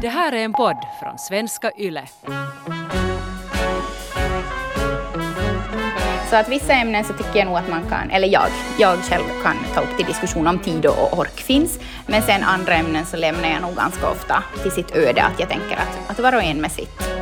[0.00, 2.06] Det här är en podd från svenska YLE.
[6.30, 8.46] Så att vissa ämnen så tycker jag nog att man kan, eller jag,
[8.78, 11.78] jag själv kan ta upp till diskussion om tid och ork finns.
[12.06, 15.48] Men sen andra ämnen så lämnar jag nog ganska ofta till sitt öde, att jag
[15.48, 17.15] tänker att, att var och en med sitt.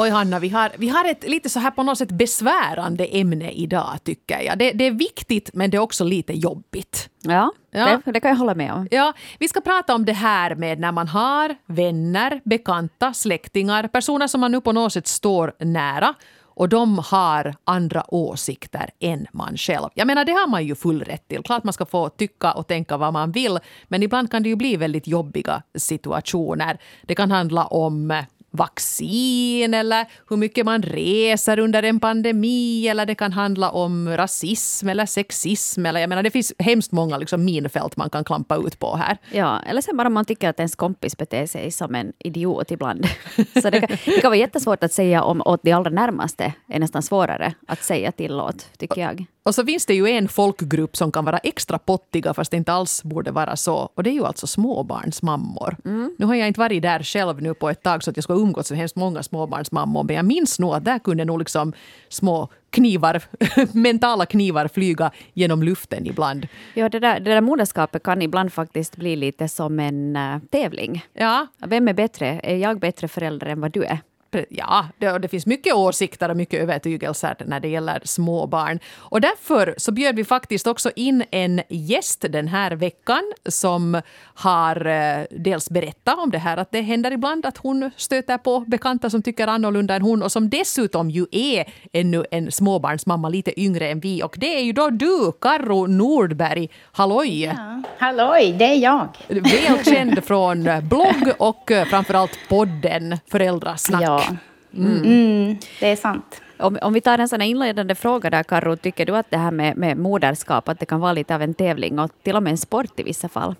[0.00, 3.50] Oj Hanna, vi har, vi har ett lite så här på något sätt besvärande ämne
[3.50, 4.58] idag tycker jag.
[4.58, 7.08] Det, det är viktigt men det är också lite jobbigt.
[7.22, 8.00] Ja, Ja.
[8.04, 8.88] Det, det kan jag hålla med om.
[8.90, 14.26] Ja, vi ska prata om det här med när man har vänner, bekanta, släktingar, personer
[14.26, 19.56] som man nu på något sätt står nära och de har andra åsikter än man
[19.56, 19.88] själv.
[19.94, 21.42] Jag menar, det har man ju full rätt till.
[21.42, 23.58] Klart man ska få tycka och tänka vad man vill,
[23.88, 26.78] men ibland kan det ju bli väldigt jobbiga situationer.
[27.02, 33.14] Det kan handla om vaccin eller hur mycket man reser under en pandemi eller det
[33.14, 35.86] kan handla om rasism eller sexism.
[35.86, 39.18] Eller, jag menar, det finns hemskt många liksom, minfält man kan klampa ut på här.
[39.32, 43.06] Ja, eller sen bara man tycker att ens kompis beter sig som en idiot ibland.
[43.62, 46.52] Så det kan, det kan vara jättesvårt att säga om åt de allra närmaste.
[46.68, 49.26] är nästan svårare att säga till åt, tycker jag.
[49.42, 52.72] Och så finns det ju en folkgrupp som kan vara extra pottiga fast det inte
[52.72, 53.74] alls borde vara så.
[53.94, 55.76] Och det är ju alltså småbarnsmammor.
[56.18, 58.34] Nu har jag inte varit där själv nu på ett tag så att jag ska
[58.34, 60.04] umgås med hemskt många småbarnsmammor.
[60.04, 61.72] Men jag minns nog att där kunde nog liksom
[62.08, 63.22] små knivar,
[63.76, 66.48] mentala knivar flyga genom luften ibland.
[66.74, 71.04] Ja, det där, det där moderskapet kan ibland faktiskt bli lite som en äh, tävling.
[71.12, 72.40] Ja, Vem är bättre?
[72.42, 73.98] Är jag bättre förälder än vad du är?
[74.48, 78.78] Ja, det, det finns mycket åsikter och mycket övertygelser när det gäller små barn.
[78.96, 84.00] Och därför så bjöd vi faktiskt också in en gäst den här veckan som
[84.34, 88.60] har eh, dels berättat om det här att det händer ibland att hon stöter på
[88.60, 93.60] bekanta som tycker annorlunda än hon och som dessutom ju är ännu en småbarnsmamma lite
[93.60, 94.22] yngre än vi.
[94.22, 96.68] Och det är ju då du, Karro Nordberg.
[96.92, 97.44] Halloj!
[97.44, 97.82] Ja.
[97.98, 99.08] Halloj, det är jag.
[99.28, 104.02] Välkänd från blogg och framförallt podden Föräldrasnack.
[104.02, 104.19] Ja.
[104.74, 106.40] Mm, det är sant.
[106.58, 109.36] Om, om vi tar en sån här inledande fråga där, Karo, tycker du att det
[109.36, 112.42] här med, med moderskap, att det kan vara lite av en tävling och till och
[112.42, 113.54] med en sport i vissa fall?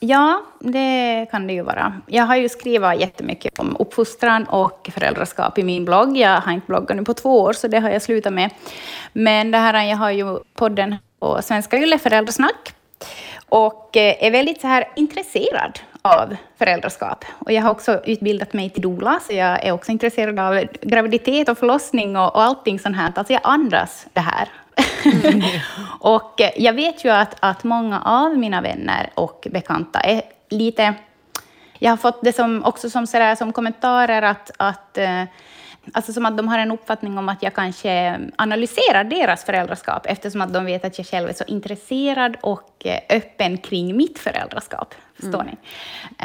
[0.00, 2.00] Ja, det kan det ju vara.
[2.06, 6.16] Jag har ju skrivit jättemycket om uppfostran och föräldraskap i min blogg.
[6.16, 8.50] Jag har inte bloggat nu på två år, så det har jag slutat med.
[9.12, 12.74] Men det här, jag har ju podden på Svenska Yle Föräldrasnack
[13.48, 17.24] och eh, är väldigt så här intresserad av föräldraskap.
[17.38, 21.48] Och jag har också utbildat mig till doula, så jag är också intresserad av graviditet
[21.48, 23.12] och förlossning och, och allting sånt här.
[23.16, 24.48] Alltså jag andas det här.
[26.00, 30.94] och eh, jag vet ju att, att många av mina vänner och bekanta är lite...
[31.78, 35.24] Jag har fått det som, också som, sådär, som kommentarer att, att eh,
[35.92, 40.40] Alltså som att de har en uppfattning om att jag kanske analyserar deras föräldraskap eftersom
[40.40, 44.94] att de vet att jag själv är så intresserad och eh, öppen kring mitt föräldraskap.
[45.20, 45.56] Förstår ni?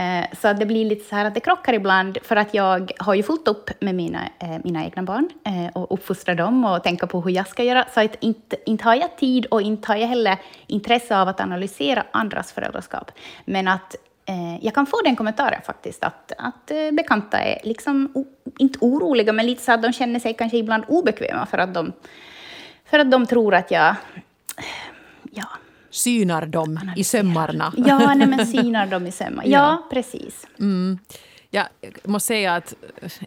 [0.01, 3.13] Eh, Så det blir lite så här att det krockar ibland för att jag har
[3.13, 5.29] ju fullt upp med mina, eh, mina egna barn
[5.73, 7.85] och uppfostrar dem och tänka på hur jag ska göra.
[7.93, 10.37] Så att inte, inte har jag tid och inte har jag heller
[10.67, 13.11] intresse av att analysera andras föräldraskap.
[13.45, 13.95] Men att
[14.27, 18.25] eh, jag kan få den kommentaren faktiskt, att, att eh, bekanta är liksom, o,
[18.57, 21.93] inte oroliga, men lite så att de känner sig kanske ibland obekväma för att de,
[22.85, 23.95] för att de tror att jag...
[25.31, 25.47] Ja,
[25.89, 27.73] Synar dem i sömmarna.
[27.77, 29.49] ja nej, men synar dem i sömmarna.
[29.49, 30.47] Ja, precis.
[31.49, 31.65] Jag
[32.03, 32.73] måste säga att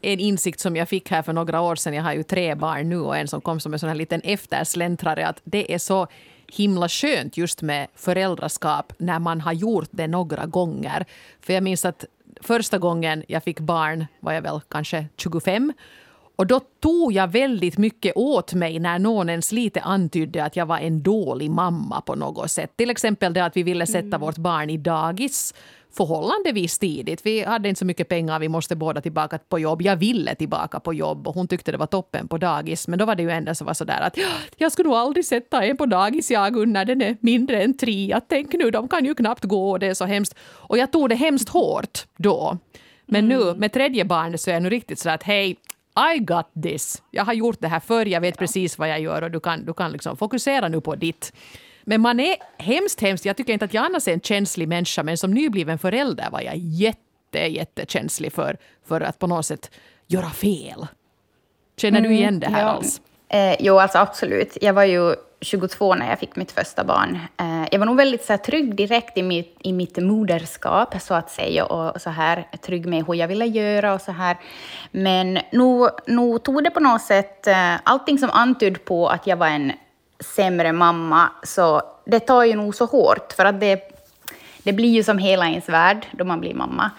[0.03, 2.89] en insikt som jag fick här för några år sedan, jag har ju tre barn
[2.89, 6.06] nu och en som kom som en sån här liten eftersläntrare, att det är så
[6.53, 11.06] himla skönt just med föräldraskap när man har gjort det några gånger.
[11.41, 12.05] För jag minns att
[12.41, 15.72] första gången jag fick barn var jag väl kanske 25
[16.41, 20.66] och då tog jag väldigt mycket åt mig när någon ens lite antydde att jag
[20.66, 22.77] var en dålig mamma på något sätt.
[22.77, 25.55] Till exempel det att vi ville sätta vårt barn i dagis
[25.93, 27.27] förhållandevis tidigt.
[27.27, 29.83] Vi hade inte så mycket pengar, vi måste båda tillbaka på jobb.
[29.83, 32.89] Jag ville tillbaka på jobb och hon tyckte det var toppen på dagis.
[32.89, 35.25] Men då var det ju ändå så var sådär att "Ja, jag skulle nog aldrig
[35.25, 38.13] sätta en på dagis jag när den är mindre än tre.
[38.13, 40.34] Att tänk nu, de kan ju knappt gå och det är så hemskt.
[40.42, 42.59] Och jag tog det hemskt hårt då.
[43.07, 45.57] Men nu med tredje barnet så är jag nu riktigt så att hej,
[46.15, 47.03] I got this.
[47.10, 49.65] Jag har gjort det här förr, jag vet precis vad jag gör och du kan,
[49.65, 51.33] du kan liksom fokusera nu på ditt.
[51.84, 55.03] Men man är hemskt, hemskt, jag tycker inte att jag annars är en känslig människa,
[55.03, 58.56] men som nybliven förälder var jag jätte, jättekänslig för,
[58.86, 59.71] för att på något sätt
[60.06, 60.86] göra fel.
[61.77, 62.68] Känner du igen det här ja.
[62.68, 63.00] alls?
[63.28, 64.59] Eh, jo, alltså absolut.
[64.60, 67.18] Jag var ju 22 när jag fick mitt första barn.
[67.36, 71.15] Eh, jag var nog väldigt så här, trygg direkt i mitt, i mitt moderskap, så
[71.15, 74.36] att säga, och så här, trygg med hur jag ville göra och så här.
[74.91, 79.36] Men nog, nog tog det på något sätt, eh, allting som antydde på att jag
[79.36, 79.72] var en
[80.21, 84.01] sämre mamma, så det tar ju nog så hårt, för att det,
[84.63, 86.91] det blir ju som hela ens värld då man blir mamma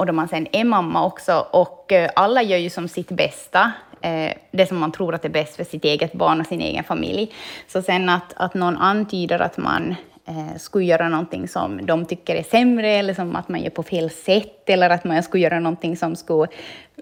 [0.00, 1.46] och då man sen är mamma också.
[1.50, 5.28] Och eh, alla gör ju som sitt bästa, eh, det som man tror att är
[5.28, 7.32] bäst för sitt eget barn och sin egen familj.
[7.68, 9.94] Så sen att, att någon antyder att man
[10.28, 13.82] eh, skulle göra någonting som de tycker är sämre, eller som att man gör på
[13.82, 16.46] fel sätt, eller att man skulle göra någonting som skulle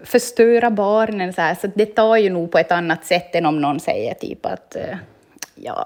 [0.03, 1.33] förstöra barnen.
[1.33, 1.55] Så, här.
[1.55, 4.75] så det tar ju nog på ett annat sätt än om någon säger typ att
[4.75, 4.97] eh,
[5.59, 5.85] ja,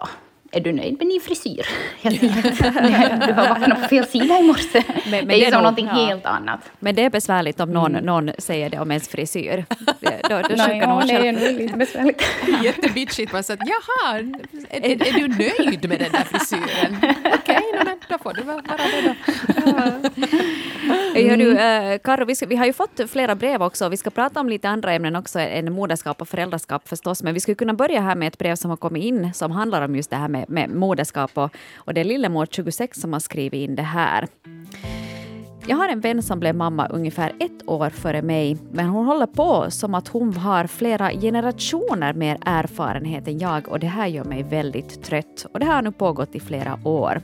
[0.53, 1.65] är du nöjd med din frisyr?
[3.27, 4.83] Du har vaknat på fel sida i morse.
[4.88, 5.94] Men, men det är ju som någonting ja.
[5.94, 6.59] helt annat.
[6.79, 8.05] Men det är besvärligt om någon, mm.
[8.05, 9.65] någon säger det om ens frisyr.
[10.29, 12.23] Då, då Nej, ja, det är nog lite besvärligt.
[12.63, 13.33] Jättebitchigt.
[13.33, 14.19] Man säger jaha,
[14.69, 16.97] är, är, är, du nöjd med den där frisyren?
[17.33, 19.13] Okej, okay, då får du vara det då.
[21.15, 21.39] Mm.
[21.39, 23.89] du, äh, Karo, vi, ska, vi har ju fått flera brev också.
[23.89, 27.23] Vi ska prata om lite andra ämnen också än moderskap och föräldraskap förstås.
[27.23, 29.81] Men vi skulle kunna börja här med ett brev som har kommit in som handlar
[29.81, 31.31] om just det här med, med moderskap.
[31.34, 34.28] Och, och det är Lillemor, 26, som har skrivit in det här.
[35.68, 39.25] Jag har en vän som blev mamma ungefär ett år före mig, men hon håller
[39.25, 44.24] på som att hon har flera generationer mer erfarenhet än jag och det här gör
[44.24, 45.45] mig väldigt trött.
[45.54, 47.22] Och det här har nu pågått i flera år.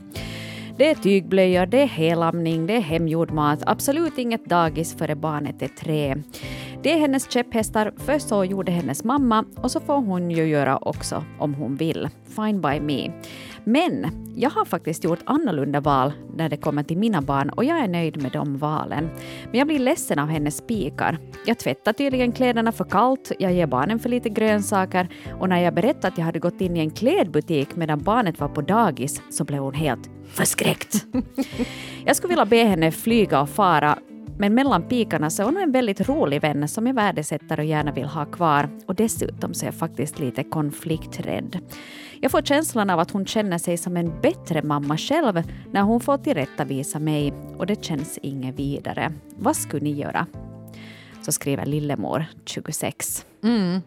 [0.76, 5.62] Det är tygblöjor, det är helamning, det är hemgjord mat, absolut inget dagis före barnet
[5.62, 6.16] är tre.
[6.82, 10.78] Det är hennes käpphästar, för så gjorde hennes mamma och så får hon ju göra
[10.78, 12.08] också om hon vill.
[12.36, 13.12] Fine by me.
[13.64, 14.06] Men
[14.36, 17.88] jag har faktiskt gjort annorlunda val när det kommer till mina barn och jag är
[17.88, 19.10] nöjd med de valen.
[19.50, 21.18] Men jag blir ledsen av hennes spikar.
[21.46, 25.08] Jag tvättar tydligen kläderna för kallt, jag ger barnen för lite grönsaker
[25.40, 28.48] och när jag berättade att jag hade gått in i en klädbutik medan barnet var
[28.48, 31.06] på dagis så blev hon helt förskräckt.
[32.04, 33.98] jag skulle vilja be henne flyga och fara
[34.40, 37.92] men mellan pikarna så är hon en väldigt rolig vän som jag värdesätter och gärna
[37.92, 38.68] vill ha kvar.
[38.86, 41.58] Och dessutom så är jag faktiskt lite konflikträdd.
[42.20, 45.42] Jag får känslan av att hon känner sig som en bättre mamma själv
[45.72, 49.12] när hon får tillrättavisa mig och det känns inget vidare.
[49.36, 50.26] Vad skulle ni göra?
[51.22, 53.26] Så skriver Lillemor, 26.
[53.42, 53.80] Mm.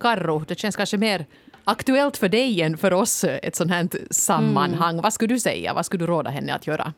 [0.00, 1.26] Karro, det känns kanske mer
[1.64, 4.92] aktuellt för dig än för oss, ett sånt här sammanhang.
[4.92, 5.02] Mm.
[5.02, 5.74] Vad skulle du säga?
[5.74, 6.92] Vad skulle du råda henne att göra?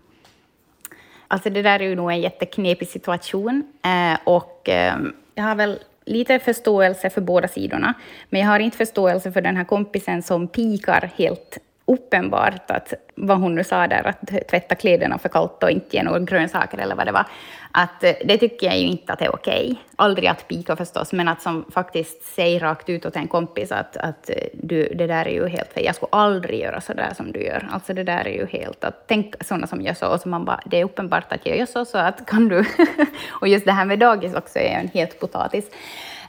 [1.32, 3.64] Alltså det där är ju nog en jätteknepig situation.
[3.84, 4.96] Eh, och eh,
[5.34, 7.94] jag har väl lite förståelse för båda sidorna.
[8.30, 13.38] Men jag har inte förståelse för den här kompisen som pikar helt uppenbart att vad
[13.38, 16.94] hon nu sa där, att tvätta kläderna för kallt och inte ge några grönsaker eller
[16.94, 17.26] vad det var,
[17.72, 19.82] att eh, det tycker jag ju inte att det är okej.
[19.96, 23.96] Aldrig att pika förstås, men att som faktiskt säga rakt ut åt en kompis att,
[23.96, 25.84] att eh, du, det där är ju helt fel.
[25.84, 27.68] Jag skulle aldrig göra så där som du gör.
[27.72, 30.44] Alltså det där är ju helt att tänk sådana som gör så, och så man
[30.44, 32.64] bara, det är uppenbart att jag gör så, så att kan du...
[33.30, 35.70] och just det här med dagis också är en helt potatis.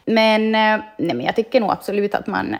[0.05, 2.55] Men, eh, nej, men jag tycker nog absolut att man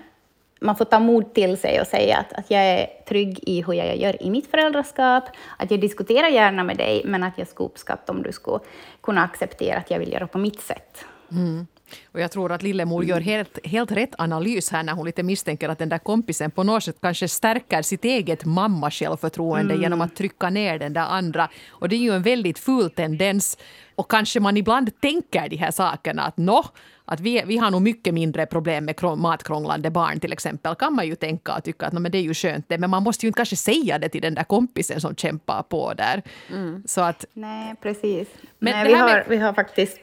[0.62, 3.74] man får ta mod till sig och säga att, att jag är trygg i hur
[3.74, 5.24] jag gör i mitt föräldraskap,
[5.58, 8.60] att jag diskuterar gärna med dig, men att jag skulle uppskatta om du skulle
[9.04, 11.06] kunna acceptera att jag vill göra på mitt sätt.
[11.32, 11.68] Mm.
[12.12, 15.70] Och jag tror att Lillemor gör helt, helt rätt analys här när hon lite misstänker
[15.70, 19.84] att den där kompisen på något sätt kanske stärker sitt eget mamma-självförtroende mm.
[19.84, 21.50] genom att trycka ner den där andra.
[21.70, 23.58] Och det är ju en väldigt ful tendens.
[23.96, 26.66] Och kanske man ibland tänker de här sakerna att nå,
[27.12, 31.08] att vi, vi har nog mycket mindre problem med matkrånglande barn till exempel, kan man
[31.08, 33.32] ju tänka och tycka att men det är ju skönt det, men man måste ju
[33.32, 36.22] kanske säga det till den där kompisen som kämpar på där.
[36.50, 36.84] Mm.
[36.86, 38.28] Så att, Nej, precis.
[38.60, 39.26] Men Nej, vi, har, med...
[39.28, 40.00] vi har faktiskt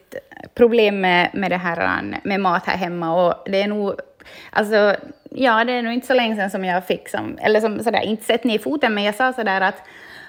[0.55, 3.95] problem med, med det här med mat här hemma och det är nog
[4.51, 4.97] Alltså,
[5.31, 8.03] ja, det är nog inte så länge sedan som jag fick, som, eller som sådär,
[8.03, 9.83] inte sett ner foten, men jag sa sådär att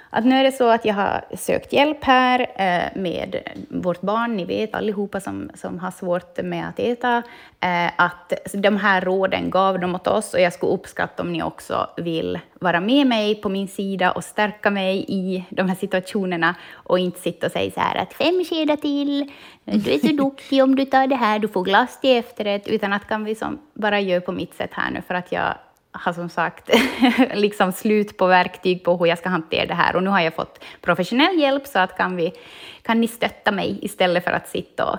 [0.09, 3.35] att nu är det så att jag har sökt hjälp här eh, med
[3.69, 7.23] vårt barn, ni vet allihopa som, som har svårt med att äta,
[7.59, 11.43] eh, att de här råden gav de åt oss och jag skulle uppskatta om ni
[11.43, 16.55] också vill vara med mig på min sida och stärka mig i de här situationerna
[16.73, 19.31] och inte sitta och säga så här att fem skedar till,
[19.63, 22.93] du är så duktig om du tar det här, du får glass till efterrätt, utan
[22.93, 25.53] att kan vi som bara göra på mitt sätt här nu för att jag
[25.91, 26.69] har som sagt
[27.33, 29.95] liksom slut på verktyg på hur jag ska hantera det här.
[29.95, 32.33] Och nu har jag fått professionell hjälp, så att kan, vi,
[32.81, 34.97] kan ni stötta mig istället för att sitta och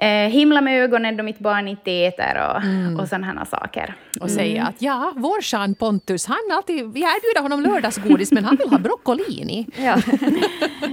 [0.00, 3.00] eh, himla med ögonen då mitt barn inte äter och, mm.
[3.00, 3.94] och sådana saker.
[4.20, 4.68] Och säga mm.
[4.68, 8.78] att ja, vår Jean Pontus, han alltid, vi erbjuder honom lördagsgodis men han vill ha
[8.78, 9.66] broccolini.
[9.76, 9.96] Ja,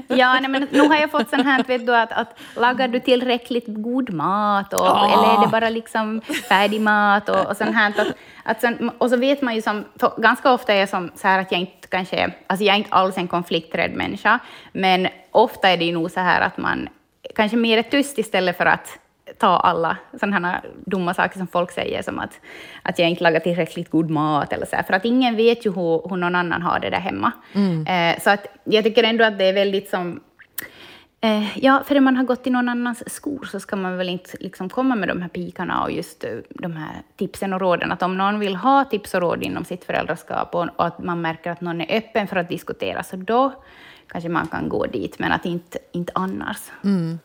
[0.07, 2.99] ja nej, men nu har jag fått sån här, vet du, att, att lagar du
[2.99, 5.13] tillräckligt god mat och, oh.
[5.13, 7.89] eller är det bara liksom färdig mat och, och sånt här.
[7.89, 8.07] Att,
[8.43, 9.85] att sen, och så vet man ju som,
[10.17, 12.91] ganska ofta är jag som så här att jag inte kanske, alltså jag är inte
[12.91, 14.39] alls en konflikträdd människa,
[14.71, 16.89] men ofta är det ju nog så här att man
[17.37, 18.99] kanske mer tyst istället för att
[19.37, 22.39] ta alla sådana här dumma saker som folk säger, som att,
[22.81, 25.71] att jag inte lagar tillräckligt god mat, eller så här, för att ingen vet ju
[25.71, 27.31] hur, hur någon annan har det där hemma.
[27.53, 27.87] Mm.
[27.87, 30.19] Eh, så att jag tycker ändå att det är väldigt som...
[31.21, 34.37] Eh, ja, för man har gått i någon annans skor så ska man väl inte
[34.39, 37.91] liksom komma med de här pikarna och just uh, de här tipsen och råden.
[37.91, 41.21] Att om någon vill ha tips och råd inom sitt föräldraskap och, och att man
[41.21, 43.53] märker att någon är öppen för att diskutera, så då
[44.07, 46.57] kanske man kan gå dit, men att inte, inte annars.
[46.83, 47.19] Mm.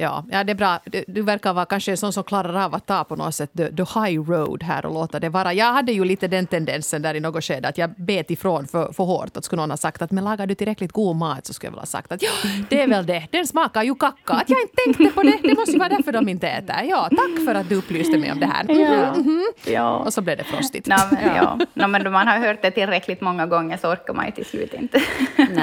[0.00, 0.80] Ja, ja, det är bra.
[0.84, 3.50] Du, du, verkar vara kanske en sån som klarar av att ta på något sätt
[3.56, 5.52] the, the high road här och låta det vara.
[5.52, 8.92] Jag hade ju lite den tendensen där i något skede att jag bet ifrån för,
[8.92, 9.36] för hårt.
[9.36, 11.72] Att skulle någon ha sagt att men lagar du tillräckligt god mat så skulle jag
[11.72, 12.30] väl ha sagt att ja,
[12.68, 13.26] det är väl det.
[13.30, 14.34] Den smakar ju kacka.
[14.34, 15.38] Att jag inte tänkte på det.
[15.42, 16.76] Det måste ju vara därför de inte äter.
[16.88, 18.64] Ja, tack för att du upplyste mig om det här.
[18.64, 19.14] Mm -hmm.
[19.14, 19.72] Mm -hmm.
[19.72, 19.96] Ja.
[19.96, 20.86] Och så blev det frostigt.
[20.86, 21.58] No, men, ja.
[21.74, 24.44] no, men då man har hört det tillräckligt många gånger så orkar man ju till
[24.44, 25.02] slut inte.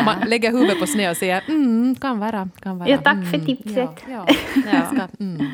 [0.05, 2.89] man lägger huvudet på sned och säger mm, kan vara, kan vara.
[2.89, 3.89] Ja, tack för mm, tipset.
[4.07, 4.26] Ja, ja.
[5.19, 5.51] Mm.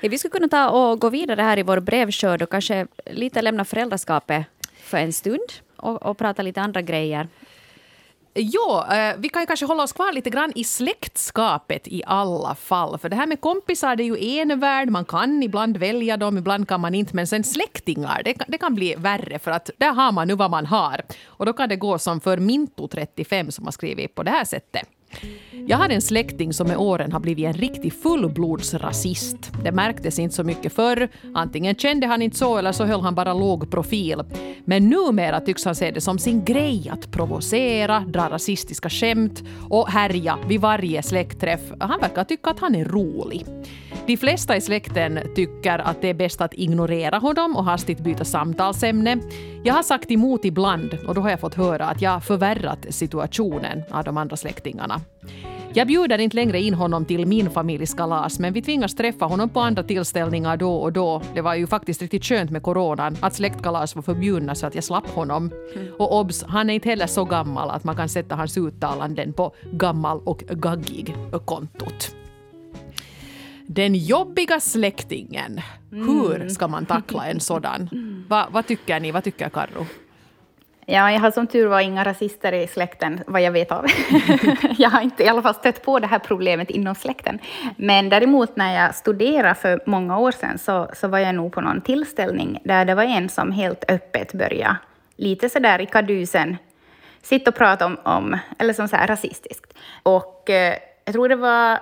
[0.00, 3.64] vi skulle kunna ta och gå vidare här i vår brevskörd och kanske lite lämna
[3.64, 4.44] föräldraskapet
[4.82, 7.28] för en stund och, och prata lite andra grejer.
[8.34, 12.98] Jo, eh, vi kan kanske hålla oss kvar lite grann i släktskapet i alla fall.
[12.98, 16.38] För det här med kompisar det är ju en värld, man kan ibland välja dem,
[16.38, 17.16] ibland kan man inte.
[17.16, 20.34] Men sen släktingar, det kan, det kan bli värre för att där har man nu
[20.34, 21.00] vad man har.
[21.24, 24.88] Och då kan det gå som för Minto35 som har skrivit på det här sättet.
[25.66, 29.52] Jag har en släkting som med åren har blivit en riktig fullblodsrasist.
[29.64, 31.08] Det märktes inte så mycket förr.
[31.34, 34.22] Antingen kände han inte så eller så höll han bara låg profil.
[34.64, 39.88] Men numera tycks han se det som sin grej att provocera, dra rasistiska skämt och
[39.88, 41.60] härja vid varje släktträff.
[41.80, 43.46] Han verkar tycka att han är rolig.
[44.06, 48.24] De flesta i släkten tycker att det är bäst att ignorera honom och hastigt byta
[48.24, 49.18] samtalsämne.
[49.64, 53.82] Jag har sagt emot ibland och då har jag fått höra att jag förvärrat situationen
[53.90, 55.00] av de andra släktingarna.
[55.74, 59.48] Jag bjuder inte längre in honom till min familjs kalas men vi tvingas träffa honom
[59.48, 61.22] på andra tillställningar då och då.
[61.34, 64.84] Det var ju faktiskt riktigt skönt med coronan att släktkalas var förbjudna så att jag
[64.84, 65.50] slapp honom.
[65.98, 69.54] Och obs, han är inte heller så gammal att man kan sätta hans uttalanden på
[69.72, 72.21] gammal och gaggig-kontot.
[73.74, 75.60] Den jobbiga släktingen.
[75.92, 76.08] Mm.
[76.08, 77.88] Hur ska man tackla en sådan?
[78.28, 79.10] Va, vad tycker ni?
[79.12, 79.86] Vad tycker Karro?
[80.86, 83.86] Ja, jag har som tur var inga rasister i släkten, vad jag vet av.
[84.78, 87.38] jag har inte i alla fall stött på det här problemet inom släkten.
[87.76, 91.60] Men däremot när jag studerade för många år sedan så, så var jag nog på
[91.60, 94.76] någon tillställning där det var en som helt öppet började,
[95.16, 96.56] lite sådär i kadusen,
[97.22, 99.74] sitta och prata om, om eller som så här rasistiskt.
[100.02, 100.74] Och eh,
[101.04, 101.78] jag tror det var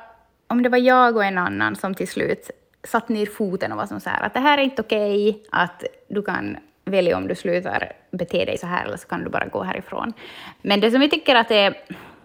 [0.51, 2.51] om det var jag och en annan som till slut
[2.85, 5.43] satt ner foten och var som så här att det här är inte okej, okay,
[5.51, 9.31] att du kan välja om du slutar bete dig så här eller så kan du
[9.31, 10.13] bara gå härifrån.
[10.63, 11.75] Men det som vi tycker att är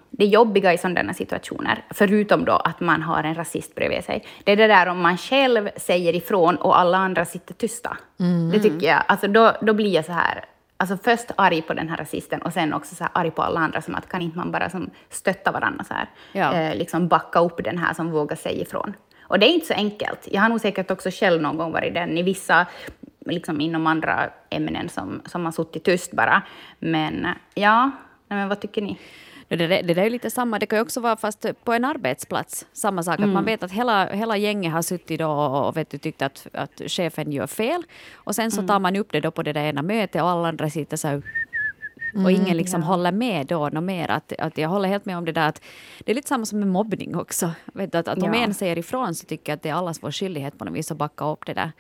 [0.10, 4.51] det jobbiga i sådana situationer, förutom då att man har en rasist bredvid sig, det
[4.51, 7.98] är det där om man själv säger ifrån och alla andra sitter tysta.
[8.20, 8.51] Mm.
[8.51, 10.46] Det tycker jag, alltså då, då blir jag så här,
[10.77, 13.60] alltså först arg på den här rasisten och sen också så här arg på alla
[13.60, 16.53] andra, som att kan inte man bara som stötta varandra så här, ja.
[16.53, 18.94] eh, liksom backa upp den här som vågar säga ifrån.
[19.27, 20.27] Och det är inte så enkelt.
[20.32, 22.65] Jag har nog säkert också själv någon gång varit den i vissa,
[23.25, 26.41] liksom inom andra ämnen som, som har suttit tyst bara.
[26.79, 27.91] Men ja,
[28.27, 28.98] men vad tycker ni?
[29.48, 32.66] Det, det, det är lite samma, det kan ju också vara fast på en arbetsplats.
[32.74, 33.30] Samma sak, mm.
[33.30, 33.54] att man mm.
[33.54, 37.32] vet att hela, hela gänget har suttit och, och vet du, tyckt att, att chefen
[37.32, 37.84] gör fel.
[38.14, 38.82] Och sen så tar mm.
[38.82, 41.22] man upp det då på det där ena mötet och alla andra sitter så här
[42.24, 42.88] och ingen mm, liksom ja.
[42.88, 44.12] håller med då något mer.
[44.12, 45.62] Att, att jag håller helt med om det där att
[46.00, 47.52] det är lite samma som med mobbning också.
[47.66, 48.40] Vet du, att, att om ja.
[48.40, 50.92] en säger ifrån så tycker jag att det är allas vår skyldighet på något vis
[50.92, 51.72] att backa upp det där.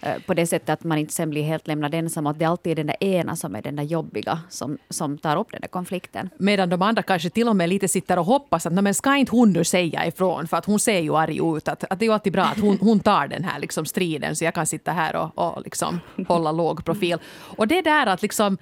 [0.00, 2.26] Eh, på det sättet att man inte sen blir helt lämnad ensam.
[2.26, 5.36] Att det alltid är den där ena som är den där jobbiga som, som tar
[5.36, 6.30] upp den där konflikten.
[6.38, 9.32] Medan de andra kanske till och med lite sitter och hoppas att men ska inte
[9.32, 11.68] hon nu säga ifrån för att hon ser ju arg ut.
[11.68, 14.36] Att, att det är ju alltid bra att hon, hon tar den här liksom striden
[14.36, 17.18] så jag kan sitta här och, och liksom hålla låg profil.
[17.56, 18.58] Och det där att liksom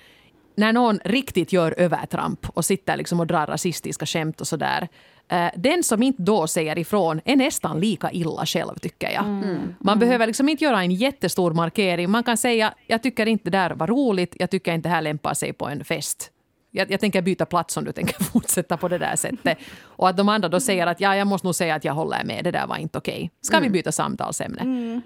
[0.57, 4.89] när någon riktigt gör övertramp och sitter liksom och drar rasistiska skämt och sådär.
[5.29, 9.25] Eh, den som inte då säger ifrån är nästan lika illa själv, tycker jag.
[9.25, 9.75] Mm.
[9.81, 9.99] Man mm.
[9.99, 12.11] behöver liksom inte göra en jättestor markering.
[12.11, 15.03] Man kan säga jag tycker inte det där var roligt, jag tycker inte det här
[15.03, 16.31] lämpar sig på en fest.
[16.77, 19.59] Jag, jag tänker byta plats om du tänker fortsätta på det där sättet.
[19.83, 22.25] Och att de andra då säger att ja, jag måste nog säga att jag håller
[22.25, 23.31] med, det där var inte okej.
[23.41, 25.01] Ska vi byta samtalsämne?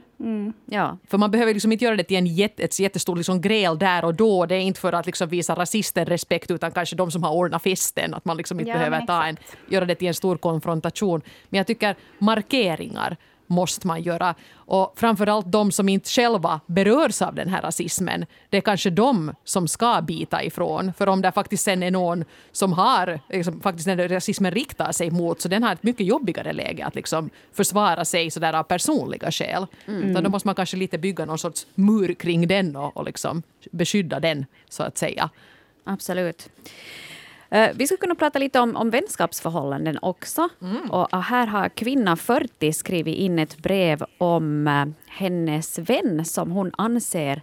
[0.67, 0.99] Ja.
[1.09, 4.05] För man behöver liksom inte göra det till en jätte, ett jättestort liksom gräl där
[4.05, 4.47] och då.
[4.47, 7.63] Det är inte för att liksom visa rasister respekt utan kanske de som har ordnat
[7.63, 8.15] festen.
[8.15, 9.37] Att man liksom inte Ja, behöver ta en,
[9.69, 11.23] göra det till en stor konfrontation.
[11.49, 13.17] Men jag tycker markeringar
[13.49, 14.35] måste man göra.
[14.55, 18.27] Och framförallt de som inte själva berörs av den här rasismen.
[18.51, 20.93] Det är kanske de som ska bita ifrån.
[20.99, 25.11] För om det faktiskt sen är någon som har, liksom, faktiskt när rasismen riktar sig
[25.11, 29.31] mot, så den har ett mycket jobbigare läge att liksom försvara sig sådär av personliga
[29.31, 29.67] skäl.
[29.87, 33.43] Utan då måste man kanske lite bygga någon sorts mur kring den och, och liksom
[33.71, 35.31] beskydda den, så att säga.
[35.85, 36.49] Absolut.
[37.51, 40.49] Eh, Vi skulle kunna prata lite om, om vänskapsförhållanden också.
[40.91, 46.71] Och här har kvinna 40 skrivit in ett brev om eh, hennes vän som hon
[46.79, 47.43] anser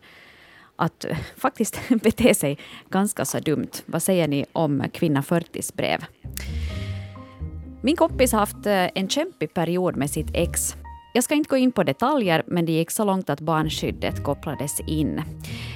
[0.75, 2.57] att eh, faktiskt beter sig
[2.89, 3.71] ganska så dumt.
[3.85, 6.05] Vad säger ni om kvinna 40s brev?
[7.81, 10.75] Min kompis har haft eh, en kämpig period med sitt ex.
[11.15, 14.79] Jag ska inte gå in på detaljer, men det gick så långt att barnskyddet kopplades
[14.79, 15.22] in.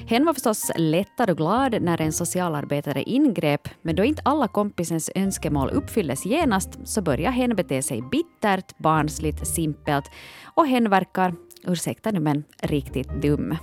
[0.07, 5.11] Hen var förstås lättad och glad när en socialarbetare ingrep, men då inte alla kompisens
[5.15, 10.05] önskemål uppfylldes genast så började hen bete sig bittert, barnsligt, simpelt
[10.43, 11.35] och hen verkar,
[11.67, 13.55] ursäkta nu men, riktigt dum.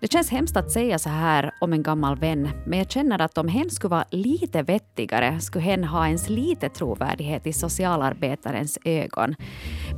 [0.00, 3.38] Det känns hemskt att säga så här om en gammal vän, men jag känner att
[3.38, 9.34] om hen skulle vara lite vettigare skulle hen ha ens lite trovärdighet i socialarbetarens ögon.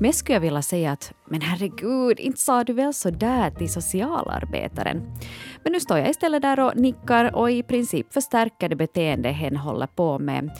[0.00, 3.72] Men skulle jag vilja säga att, men herregud, inte sa du väl så där till
[3.72, 5.02] socialarbetaren?
[5.64, 9.56] Men nu står jag istället där och nickar och i princip förstärker det beteende hen
[9.56, 10.50] håller på med.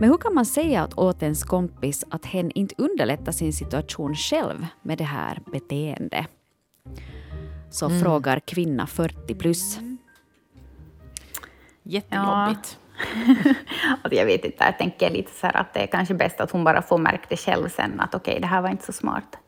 [0.00, 4.66] Men hur kan man säga åt ens kompis att hen inte underlättar sin situation själv
[4.82, 6.26] med det här beteendet?
[7.74, 9.78] Så frågar kvinna 40 plus.
[11.82, 12.78] Jättejobbigt.
[14.02, 16.50] Alltså jag vet inte, jag tänker lite så här att det är kanske bäst att
[16.50, 19.38] hon bara får märka det själv sen att okej, det här var inte så smart.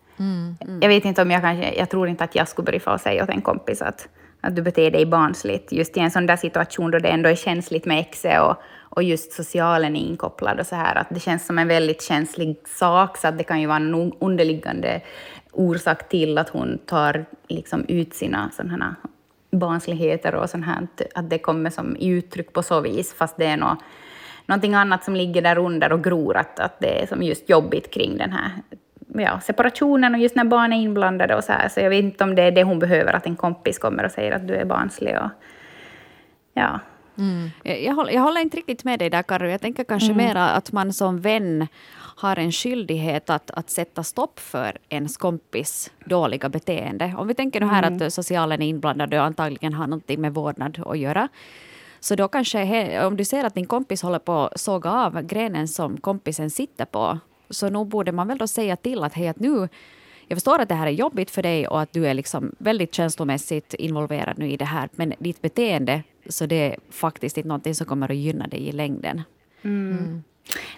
[0.80, 3.22] Jag vet inte om jag kanske, jag tror inte att jag skulle börja få säga
[3.22, 4.08] åt en kompis att,
[4.40, 7.34] att du beter dig barnsligt, just i en sån där situation då det ändå är
[7.34, 11.46] känsligt med exet och, och just socialen är inkopplad och så här, att det känns
[11.46, 15.00] som en väldigt känslig sak, så att det kan ju vara en underliggande
[15.52, 18.96] orsak till att hon tar liksom ut sina sådana
[19.50, 23.46] barnsligheter och sånt här, att det kommer som i uttryck på så vis, fast det
[23.46, 23.78] är något,
[24.46, 27.90] någonting annat som ligger där under och gror, att, att det är som just jobbigt
[27.90, 28.50] kring den här
[29.14, 32.24] ja, separationen och just när barn är inblandade och så här, så jag vet inte
[32.24, 34.64] om det är det hon behöver, att en kompis kommer och säger att du är
[34.64, 35.30] barnslig och
[36.54, 36.80] ja.
[37.62, 39.46] Jag, jag, håller, jag håller inte riktigt med dig där, Karo.
[39.46, 41.66] Jag tänker kanske mera att man som vän
[42.16, 47.14] har en skyldighet att, att sätta stopp för ens kompis dåliga beteende.
[47.18, 50.82] Om vi tänker nu här att socialen är inblandad och antagligen har någonting med vårdnad
[50.86, 51.28] att göra.
[52.00, 55.68] Så då kanske, om du ser att din kompis håller på att såga av grenen
[55.68, 57.18] som kompisen sitter på,
[57.50, 59.68] så nog borde man väl då säga till att hej, att nu
[60.28, 62.94] jag förstår att det här är jobbigt för dig och att du är liksom väldigt
[62.94, 67.74] känslomässigt involverad nu i det här, men ditt beteende, så det är faktiskt inte någonting
[67.74, 69.22] som kommer att gynna dig i längden.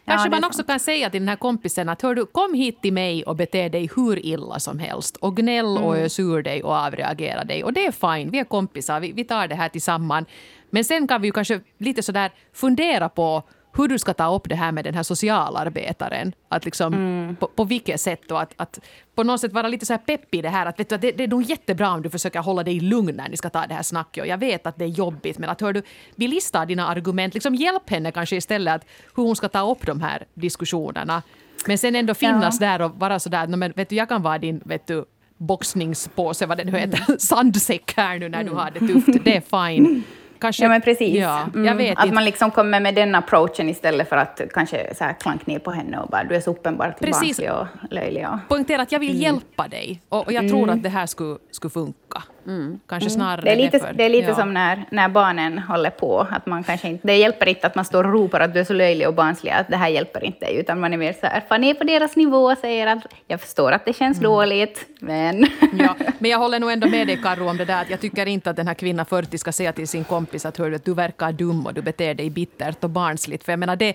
[0.04, 2.54] Kanske det man är också kan säga till den här kompisen att hör du, kom
[2.54, 6.42] hit till mig och bete dig hur illa som helst och gnäll och ös ur
[6.42, 7.64] dig och avreagera dig.
[7.64, 10.28] Och det är fine, vi är kompisar, vi, vi tar det här tillsammans.
[10.70, 13.42] Men sen kan vi ju kanske lite sådär fundera på
[13.78, 16.32] hur du ska ta upp det här med den här socialarbetaren.
[16.48, 18.78] Att liksom, på, på vilket sätt och att, att
[19.14, 20.66] på något sätt vara lite så här pepp i det här.
[20.66, 23.16] Att vet du, att det, det är nog jättebra om du försöker hålla dig lugn
[23.16, 24.22] när ni ska ta det här snacket.
[24.22, 25.82] Och jag vet att det är jobbigt men att hör du,
[26.16, 27.34] vi listar dina argument.
[27.34, 28.86] Liksom hjälp henne kanske istället att
[29.16, 31.22] hur hon ska ta upp de här diskussionerna.
[31.66, 34.38] Men sen ändå finnas där och vara sådär, "Nå, men vet du, jag kan vara
[34.38, 35.04] din, vet du,
[35.36, 39.24] boxningspåse, vad det nu heter, sandsäck här nu när du har det tufft.
[39.24, 40.02] Det är fine.
[40.40, 41.14] Kanske, Ja, men precis.
[41.20, 41.74] Ja, Mm.
[41.96, 42.14] att inte.
[42.14, 45.70] man liksom kommer med den approachen istället för att kanske så här klanka ner på
[45.70, 47.20] henne och bara du är så uppenbart Precis.
[47.22, 48.26] barnslig och löjlig.
[48.28, 49.12] Och, poängtera att jag Mm.
[49.12, 50.00] vill hjälpa dig.
[50.08, 52.22] Och, och jag tror att det här skulle, skulle funka.
[52.88, 53.44] Kanske snarare Mm.
[53.44, 53.94] det är lite, därför.
[53.94, 54.34] det är lite Ja.
[54.34, 56.26] som när, när barnen håller på.
[56.30, 58.64] Att man kanske inte, det hjälper inte att man står och ropar att du är
[58.64, 61.26] så löjlig och barnslig, att det här hjälper inte dig, utan man är mer så
[61.26, 64.30] här, far ner på deras nivå och säger att jag förstår att det känns Mm.
[64.30, 65.46] dåligt, men...
[65.78, 67.82] Ja, men jag håller nog ändå med dig Karo om det där.
[67.82, 70.56] att Jag tycker inte att den här kvinnan 40 ska säga till sin kompis att,
[70.56, 73.44] hör, du, att du verkar dum och du beter dig bittert och barnsligt.
[73.44, 73.94] För jag menar det,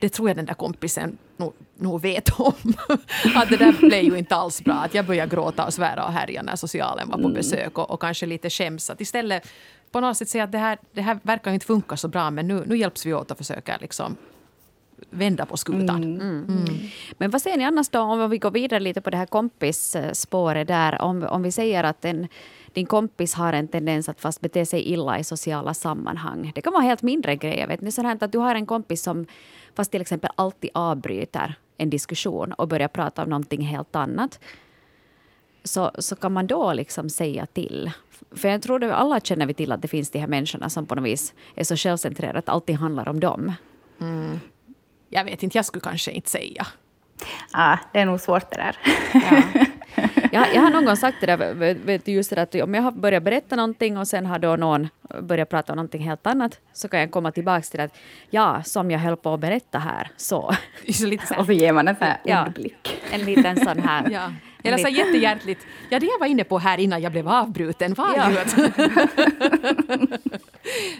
[0.00, 2.54] det tror jag den där kompisen nog, nog vet om.
[3.34, 4.74] Att det där blev ju inte alls bra.
[4.74, 8.00] Att jag började gråta och svära och härja när socialen var på besök och, och
[8.00, 8.90] kanske lite skäms.
[8.90, 9.48] Att istället
[9.90, 12.48] på något sätt säga att det här, det här verkar inte funka så bra men
[12.48, 14.16] nu, nu hjälps vi åt att försöka liksom
[15.10, 16.00] vända på skutan.
[17.18, 20.68] Men vad säger ni annars då om vi går vidare lite på det här kompisspåret
[20.68, 22.28] där, om, om vi säger att en,
[22.72, 26.52] din kompis har en tendens att fast bete sig illa i sociala sammanhang.
[26.54, 27.66] Det kan vara helt mindre grejer.
[27.66, 29.26] Vet ni, sånt att du har en kompis som
[29.74, 34.40] fast till exempel alltid avbryter en diskussion och börjar prata om någonting helt annat.
[35.64, 37.90] Så, så kan man då liksom säga till.
[38.30, 40.86] För jag tror att alla känner vi till att det finns de här människorna som
[40.86, 43.52] på något vis är så självcentrerade att allting handlar om dem.
[44.00, 44.40] Mm.
[45.08, 46.66] Jag vet inte, jag skulle kanske inte säga.
[47.52, 48.76] Ja, det är nog svårt det där.
[49.12, 49.66] Ja.
[50.32, 52.92] Jag, jag har någon gång sagt det där, vet just det att om jag har
[52.92, 54.88] börjat berätta någonting och sen har då någon
[55.22, 57.96] börjat prata om någonting helt annat, så kan jag komma tillbaka till att
[58.30, 60.54] ja, som jag höll på att berätta här, så.
[60.92, 61.34] så lite så.
[61.38, 62.48] Och så ger man en sån här ja.
[63.12, 64.10] En liten sån här.
[64.10, 64.32] Ja.
[64.62, 65.66] Eller så jättehjärtligt.
[65.88, 68.30] Ja, det jag var inne på här innan jag blev avbruten var ja.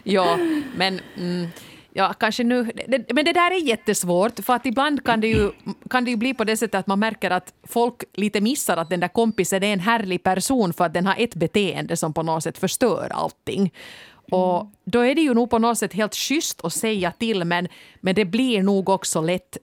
[0.02, 0.38] ja,
[0.76, 1.48] men mm,
[1.92, 2.64] Ja, kanske nu.
[2.88, 5.50] Det, men det där är jättesvårt, för att ibland kan det, ju,
[5.90, 8.90] kan det ju bli på det sättet att man märker att folk lite missar att
[8.90, 12.22] den där kompisen är en härlig person för att den har ett beteende som på
[12.22, 13.72] något sätt förstör allting.
[14.30, 17.68] Och då är det ju nog på något sätt helt schysst att säga till, men,
[18.00, 19.56] men det blir nog också lätt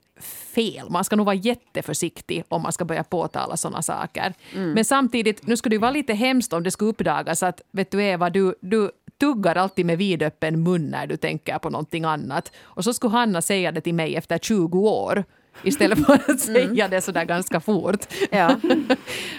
[0.56, 0.90] fel.
[0.90, 4.34] Man ska nog vara jätteförsiktig om man ska börja påtala sådana saker.
[4.54, 4.72] Mm.
[4.72, 8.04] Men samtidigt, nu skulle det vara lite hemskt om det skulle uppdagas att vet du
[8.04, 12.52] Eva, du, du tuggar alltid med vidöppen mun när du tänker på någonting annat.
[12.64, 15.24] Och så skulle Hanna säga det till mig efter 20 år
[15.64, 16.90] istället för att säga mm.
[16.90, 18.06] det sådär ganska fort.
[18.32, 18.48] Ja.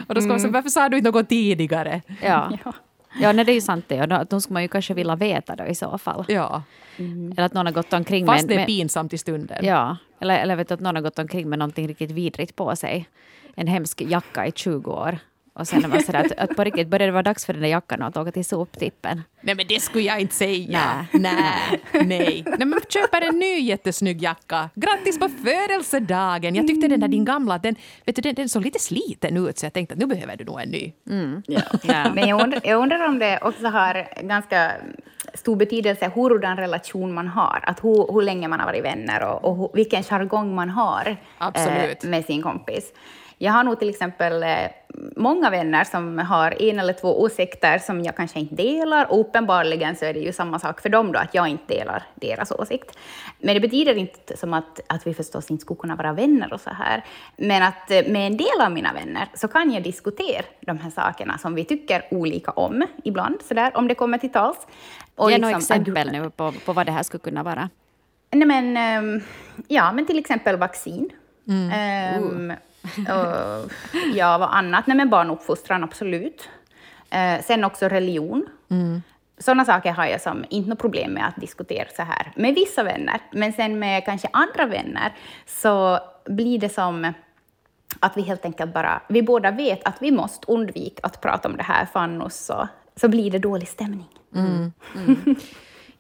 [0.09, 0.53] och då ska man säga, mm.
[0.53, 2.03] varför sa du inte något tidigare?
[2.23, 2.53] Ja.
[3.21, 4.03] Ja, nej, det är ju sant det.
[4.03, 6.25] Och då skulle man ju kanske vilja veta då i så fall.
[6.29, 6.63] Ja.
[6.97, 7.33] Mm.
[7.33, 8.41] Eller att någon har gått omkring Fast med...
[8.41, 9.65] Fast det är pinsamt i stunden.
[9.65, 12.77] Ja, eller, eller vet du, att någon har gått omkring med någonting riktigt vidrigt på
[12.77, 13.09] sig.
[13.55, 15.19] En hemsk jacka i 20 år.
[15.59, 17.69] Och sen var sådär att, att på riktigt började det vara dags för den där
[17.69, 19.23] jackan att åka till soptippen.
[19.41, 21.07] Nej men det skulle jag inte säga.
[21.13, 21.33] Nej.
[21.93, 22.05] Nej.
[22.05, 22.45] Nej.
[22.47, 24.71] Nej men köper en ny jättesnygg jacka.
[24.75, 26.55] Grattis på födelsedagen.
[26.55, 29.59] Jag tyckte den där din gamla, den, vet du, den, den såg lite sliten ut
[29.59, 30.93] så jag tänkte att nu behöver du nog en ny.
[31.11, 31.43] Mm.
[31.47, 31.61] Ja.
[31.83, 32.13] ja.
[32.15, 34.73] Men jag undrar, jag undrar om det också har ganska
[35.35, 37.61] stor betydelse hurdan relation man har.
[37.63, 41.17] Att hur, hur länge man har varit vänner och, och hur, vilken jargong man har
[41.41, 42.93] eh, med sin kompis.
[43.39, 44.49] Jag har nog till exempel eh,
[45.17, 49.13] många vänner som har en eller två åsikter som jag kanske inte delar.
[49.13, 52.03] Och uppenbarligen så är det ju samma sak för dem då, att jag inte delar
[52.15, 52.99] deras åsikt.
[53.39, 56.61] Men det betyder inte som att, att vi förstås inte skulle kunna vara vänner och
[56.61, 57.05] så här.
[57.37, 60.91] Men att eh, med en del av mina vänner så kan jag diskutera de här
[60.91, 64.67] sakerna som vi tycker olika om ibland, så där, om det kommer till tals.
[65.17, 67.69] Och Ge liksom, några exempel nu på, på vad det här skulle kunna vara.
[68.31, 69.21] Nej, men, ehm,
[69.69, 71.11] ja, men till exempel vaccin.
[71.49, 72.23] Mm.
[72.25, 72.53] Um,
[72.99, 73.73] och,
[74.15, 74.87] ja, vad annat?
[74.87, 76.49] Nej, men barnuppfostran, absolut.
[77.11, 78.47] Eh, sen också religion.
[78.71, 79.03] Mm.
[79.39, 82.83] Sådana saker har jag som inte något problem med att diskutera så här med vissa
[82.83, 83.21] vänner.
[83.33, 85.13] Men sen med kanske andra vänner
[85.47, 87.13] så blir det som
[88.01, 91.57] att vi helt enkelt bara, vi båda vet att vi måste undvika att prata om
[91.57, 94.09] det här för annars så, så blir det dålig stämning.
[94.35, 94.73] Mm.
[94.97, 95.37] Mm.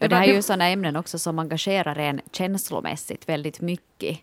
[0.00, 4.18] Ja, det här är ju sådana ämnen också som engagerar en känslomässigt väldigt mycket.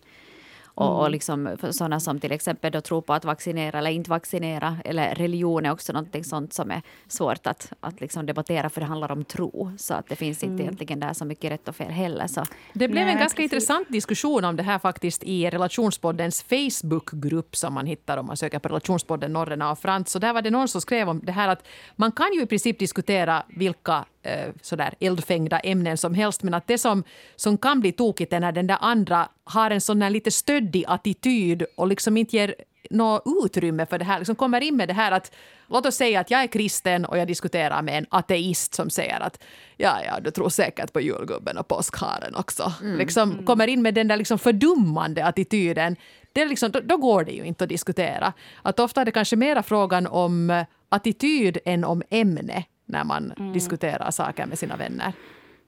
[0.76, 0.98] Och, mm.
[0.98, 4.78] och liksom sådana som till exempel då tror på att vaccinera eller inte vaccinera.
[4.84, 8.86] Eller religion är också någonting sånt som är svårt att, att liksom debattera för det
[8.86, 9.72] handlar om tro.
[9.78, 10.60] Så att det finns inte mm.
[10.60, 12.26] egentligen där så mycket rätt och fel heller.
[12.26, 12.44] Så.
[12.72, 13.52] Det blev Nej, en ganska precis.
[13.52, 18.58] intressant diskussion om det här faktiskt i Relationspoddens Facebookgrupp som man hittar om man söker
[18.58, 20.10] på Relationspodden Norrena och Frans.
[20.10, 22.46] Så där var det någon som skrev om det här att man kan ju i
[22.46, 26.42] princip diskutera vilka eh, sådär eldfängda ämnen som helst.
[26.42, 27.04] Men att det som,
[27.36, 30.84] som kan bli tokigt är när den där andra har en sån här lite stöddig
[30.88, 32.54] attityd och liksom inte ger
[32.90, 34.18] något utrymme för det här.
[34.18, 35.32] Liksom kommer in med det här att
[35.68, 39.20] låt oss säga att jag är kristen och jag diskuterar med en ateist som säger
[39.20, 39.42] att
[39.76, 42.72] ja, ja, du tror säkert på julgubben och påskharen också.
[42.82, 42.98] Mm.
[42.98, 43.44] Liksom mm.
[43.44, 45.96] kommer in med den där liksom fördummande attityden.
[46.32, 48.32] Det är liksom, då, då, går det ju inte att diskutera.
[48.62, 53.52] Att ofta är det kanske mera frågan om attityd än om ämne när man mm.
[53.52, 55.12] diskuterar saker med sina vänner.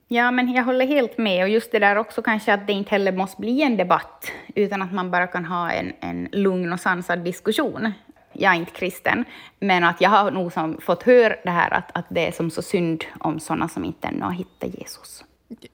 [0.09, 1.43] Ja, men jag håller helt med.
[1.43, 4.83] Och just det där också kanske att det inte heller måste bli en debatt, utan
[4.83, 7.93] att man bara kan ha en, en lugn och sansad diskussion.
[8.33, 9.25] Jag är inte kristen,
[9.61, 12.51] men att jag har nog som fått höra det här att, att det är som
[12.51, 15.25] så synd om sådana som inte ännu har hittat Jesus.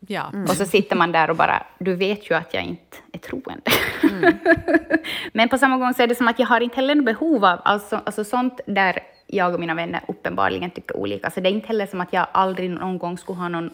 [0.01, 0.31] Ja.
[0.33, 0.45] Mm.
[0.45, 3.71] Och så sitter man där och bara, du vet ju att jag inte är troende.
[4.03, 4.35] Mm.
[5.33, 7.61] men på samma gång så är det som att jag har inte heller behov av
[7.65, 11.31] alltså, alltså sånt där jag och mina vänner uppenbarligen tycker olika.
[11.31, 13.71] Så det är inte heller som att jag aldrig någon gång skulle ha någon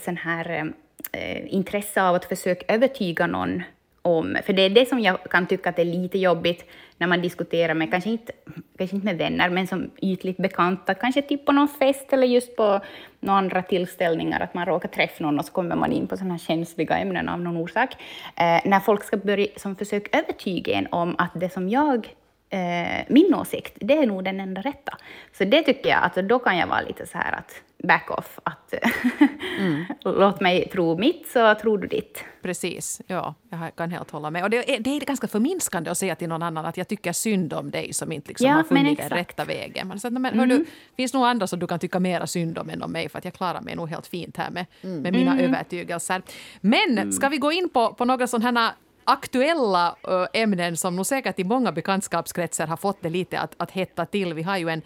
[0.00, 0.64] sån här eh,
[1.12, 3.62] eh intresse av att försöka övertyga någon
[4.06, 6.64] om, för det är det som jag kan tycka att är lite jobbigt
[6.98, 8.32] när man diskuterar med, kanske inte,
[8.78, 12.56] kanske inte med vänner, men som ytligt bekanta, kanske typ på någon fest eller just
[12.56, 12.80] på
[13.20, 16.34] några andra tillställningar, att man råkar träffa någon och så kommer man in på sådana
[16.34, 17.90] här känsliga ämnen av någon orsak.
[18.36, 22.08] Eh, när folk ska börja som försöka övertyga en om att det som jag
[22.50, 24.98] eh, min åsikt, det är nog den enda rätta.
[25.38, 28.38] Så det tycker jag, alltså, då kan jag vara lite så här att back off,
[28.42, 28.74] att
[29.58, 29.84] mm.
[30.04, 32.24] låt mig tro mitt så tror du ditt.
[32.42, 34.44] Precis, ja, jag kan helt hålla med.
[34.44, 37.12] Och det är, det är ganska förminskande att säga till någon annan att jag tycker
[37.12, 39.88] synd om dig som inte liksom Ja, har funnit den rätta vägen.
[39.88, 40.48] Man säger, men, Mm.
[40.48, 40.64] du,
[40.96, 43.24] finns nog andra som du kan tycka mera synd om än om mig för att
[43.24, 45.02] jag klarar mig nog helt fint här med, Mm.
[45.02, 46.22] med mina övertygelser.
[46.60, 48.72] Men ska vi gå in på, på några sådana här
[49.06, 49.96] aktuella
[50.32, 54.34] ämnen som nog säkert i många bekantskapskretsar har fått det lite att, att hetta till.
[54.34, 54.82] Vi har ju en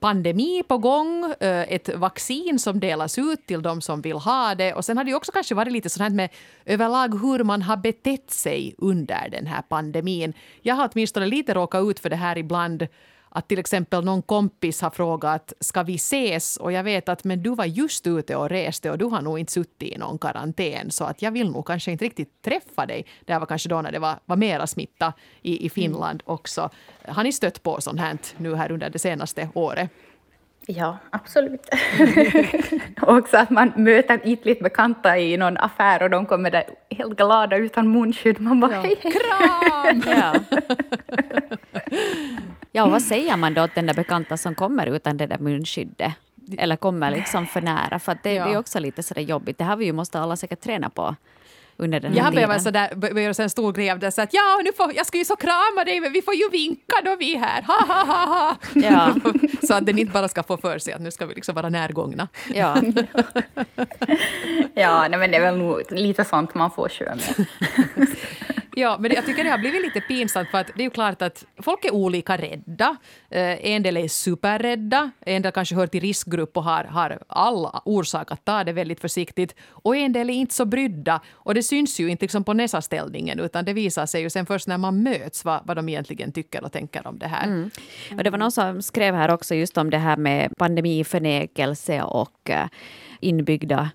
[0.00, 4.74] pandemi på gång, ett vaccin som delas ut till de som vill ha det.
[4.74, 6.30] Och sen har det ju också kanske varit lite sånt här med
[6.64, 10.32] överlag hur man har betett sig under den här pandemin.
[10.62, 12.86] Jag har åtminstone lite råkat ut för det här ibland
[13.34, 17.42] att till exempel någon kompis har frågat ska vi ses och jag vet att men
[17.42, 20.90] du var just ute och reste och du har nog inte suttit i någon karantän
[20.90, 23.06] så att jag vill nog kanske inte riktigt träffa dig.
[23.24, 26.70] Det här var kanske då när det var, var mera smitta i, i Finland också.
[27.04, 29.90] Har ni stött på sånt här nu här under det senaste året?
[30.66, 31.68] Ja, absolut.
[33.02, 37.16] och också att man möter ytligt bekanta i någon affär och de kommer där helt
[37.16, 38.40] glada utan munskydd.
[38.40, 39.12] Man bara hej, hej.
[39.12, 40.02] Kram!
[40.06, 40.34] Ja.
[42.72, 45.38] ja, och vad säger man då åt den där bekanta som kommer utan det där
[45.38, 46.12] munskyddet?
[46.58, 47.98] Eller kommer liksom för nära?
[47.98, 48.46] För det, Ja.
[48.46, 49.58] det är också lite sådär jobbigt.
[49.58, 51.16] Det här vi ju måste alla säkert träna på
[51.76, 52.48] under den här Jag tiden.
[52.48, 54.12] börjat sådär, börjat göra en stor grej av det.
[54.12, 56.48] Så att, ja, nu får, jag ska ju så krama dig, men vi får ju
[56.50, 57.62] vinka då vi är här.
[57.62, 58.56] Ha, ha, ha, ha.
[58.74, 59.14] Ja.
[59.66, 61.68] så att den inte bara ska få för sig att nu ska vi liksom vara
[61.68, 62.28] närgångna.
[62.54, 62.76] Ja.
[64.74, 67.46] Ja, nej, men det är väl nog lite sånt man får köra med.
[68.76, 71.22] Ja, men jag tycker det har blivit lite pinsamt för att det är ju klart
[71.22, 72.96] att folk är olika rädda.
[73.30, 77.82] Eh, en del är superrädda, en del kanske hör till riskgrupp och har, har alla
[77.84, 79.54] orsak att ta det väldigt försiktigt.
[79.68, 81.20] Och en del är inte så brydda.
[81.32, 84.66] Och det syns ju inte liksom på näsaställningen utan det visar sig ju sen först
[84.66, 87.44] när man möts vad, vad de egentligen tycker och tänker om det här.
[87.44, 87.70] Mm.
[88.10, 92.50] Och det var någon som skrev här också just om det här med pandemiförnekelse och
[92.50, 92.66] eh,
[93.20, 93.90] inbyggda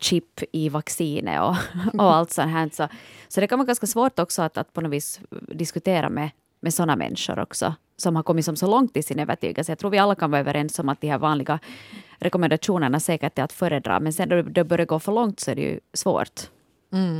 [0.00, 1.56] chip i vaccinet och,
[2.00, 2.70] och allt sånt här.
[2.72, 2.88] Så,
[3.28, 6.30] så det kan vara ganska svårt också att, att på något vis diskutera med,
[6.60, 9.72] med sådana människor också som har kommit som så långt i sin övertygelse.
[9.72, 11.58] Jag tror vi alla kan vara överens om att de här vanliga
[12.18, 14.00] rekommendationerna säkert är att föredra.
[14.00, 16.40] Men sen då det börjar gå för långt så är det ju svårt.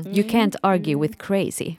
[0.06, 1.76] You can't argue with crazy.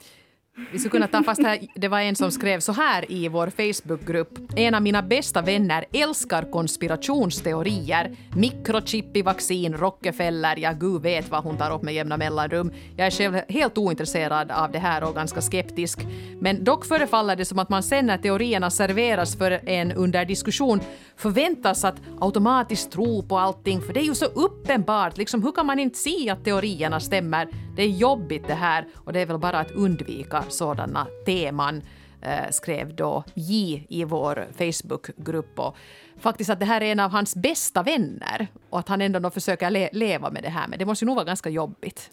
[0.72, 3.50] Vi skulle kunna ta fast här, det var en som skrev så här i vår
[3.50, 4.38] Facebookgrupp.
[4.56, 8.16] En av mina bästa vänner älskar konspirationsteorier.
[8.36, 12.72] Mikrochip i vaccin, Rockefeller, ja gud vet vad hon tar upp med jämna mellanrum.
[12.96, 15.98] Jag är själv helt ointresserad av det här och ganska skeptisk.
[16.40, 20.80] Men dock förefaller det som att man sen när teorierna serveras för en under diskussion
[21.16, 25.16] förväntas att automatiskt tro på allting, för det är ju så uppenbart.
[25.16, 27.48] Liksom, hur kan man inte se att teorierna stämmer?
[27.76, 31.82] Det är jobbigt det här och det är väl bara att undvika sådana teman,
[32.22, 35.58] eh, skrev då J i vår Facebookgrupp.
[35.58, 35.76] Och
[36.20, 39.30] faktiskt att det här är en av hans bästa vänner och att han ändå då
[39.30, 40.68] försöker le- leva med det här.
[40.68, 42.10] Men det måste ju nog vara ganska jobbigt.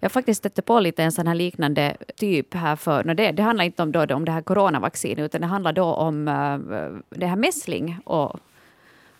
[0.00, 3.42] Jag faktiskt stötte på lite en sån här liknande typ här för, no det, det
[3.42, 7.26] handlar inte om, då, om det här coronavaccinet utan det handlar då om uh, det
[7.26, 8.40] här mässling och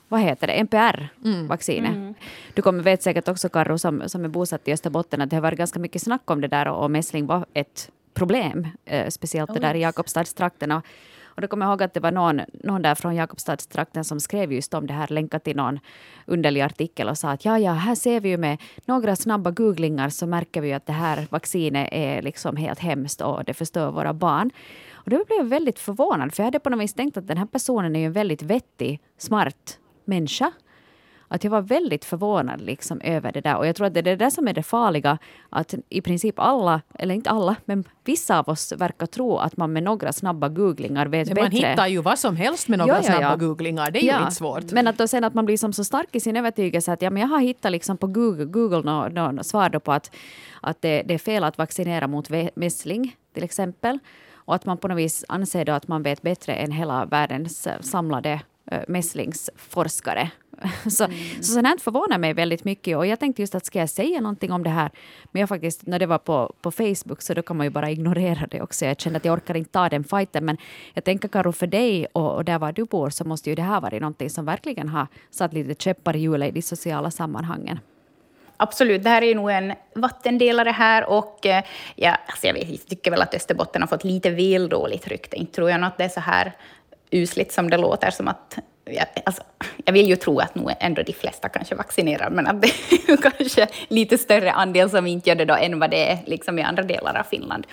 [0.08, 2.16] vad heter det, NPR-vaccinet.
[2.54, 5.40] Du kommer vet säkert också Karro som, som är bosatt i Österbotten att det har
[5.40, 9.54] varit ganska mycket snack om det där och, och mässling var ett problem, eh, speciellt
[9.54, 10.72] det där i Jakobstadstrakten.
[10.72, 10.82] Och,
[11.24, 14.52] och då kommer jag ihåg att det var någon, någon där från Jakobstadstrakten som skrev
[14.52, 15.78] just om det här, länkat till någon
[16.26, 20.08] underlig artikel och sa att ja, ja, här ser vi ju med några snabba googlingar
[20.08, 24.12] så märker vi att det här vaccinet är liksom helt hemskt och det förstör våra
[24.12, 24.50] barn.
[24.92, 27.38] Och då blev jag väldigt förvånad, för jag hade på något vis tänkt att den
[27.38, 30.52] här personen är ju en väldigt vettig, smart människa.
[31.28, 33.56] Att jag var väldigt förvånad liksom över det där.
[33.56, 35.18] Och jag tror att det är det där som är det farliga.
[35.50, 39.72] Att i princip alla, eller inte alla, men vissa av oss verkar tro att man
[39.72, 41.68] med några snabba googlingar vet Man bättre.
[41.68, 43.18] hittar ju vad som helst med några Ja, ja, ja.
[43.18, 43.90] snabba googlingar.
[43.90, 44.72] Det är ju inte svårt.
[44.72, 47.10] Men att då sen att man blir som så stark i sin övertygelse att ja,
[47.10, 50.14] men jag har hittat liksom på Google, Google nå, nå, svar då på att,
[50.60, 53.98] att det, det är fel att vaccinera mot mässling till exempel.
[54.34, 57.66] Och att man på något vis anser då att man vet bättre än hela världens
[57.66, 60.30] eh, samlade äh, mässlingsforskare.
[60.90, 61.16] Så, Mm.
[61.42, 62.96] så sånt här förvånar mig väldigt mycket.
[62.96, 64.90] Och jag tänkte just att ska jag säga någonting om det här?
[65.32, 67.90] Men jag faktiskt, när det var på, på Facebook så då kan man ju bara
[67.90, 68.84] ignorera det också.
[68.84, 70.44] Jag kände att jag orkar inte ta den fighten.
[70.44, 70.56] Men
[70.94, 73.62] jag tänker Karo för dig och, och där var du bor så måste ju det
[73.62, 77.78] här vara någonting som verkligen har satt lite käppar i hjulet i de sociala sammanhangen.
[78.56, 81.64] Absolut, det här är nog en vattendelare här och eh,
[81.96, 85.36] ja, alltså jag, vet, jag tycker väl att Österbotten har fått lite väl dåligt rykte.
[85.36, 86.52] Inte tror jag nog att det är så här
[87.10, 88.58] usligt som det låter som att
[88.90, 89.42] jag, alltså,
[89.84, 92.68] jag vill ju tro att nog ändå de flesta kanske vaccinerar, men att det
[93.08, 96.58] är kanske lite större andel som inte gör det då än vad det är liksom
[96.58, 97.66] i andra delar av Finland.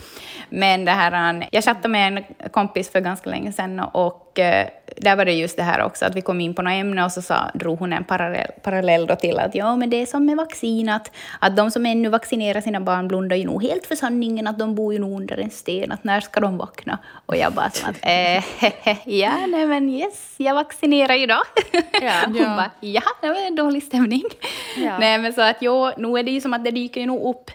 [0.49, 4.67] Men det här, jag chattade med en kompis för ganska länge sedan och eh,
[4.97, 7.12] där var det just det här också att vi kom in på något ämne och
[7.12, 10.25] så sa, drog hon en parallell, parallell då till att ja, men det är som
[10.25, 14.47] med vaccinat, att de som ännu vaccinerar sina barn blundar ju nog helt för sanningen
[14.47, 16.99] att de bor ju nog under en sten, att när ska de vakna?
[17.25, 18.43] Och jag bara som att eh,
[19.19, 21.41] ja, nej men yes, jag vaccinerar ju då.
[22.01, 22.12] Ja.
[22.25, 22.56] Hon ja.
[22.56, 24.23] bara ja, det var en dålig stämning.
[24.77, 24.97] Ja.
[24.99, 27.36] Nej men så att jo, nu är det ju som att det dyker ju nog
[27.36, 27.51] upp